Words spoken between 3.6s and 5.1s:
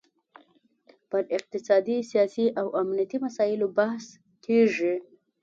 بحث کیږي